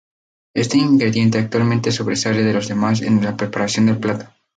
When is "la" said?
3.23-3.37